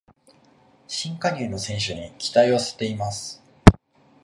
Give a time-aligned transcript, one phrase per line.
[0.87, 3.39] 新加入の選手に期待を寄せています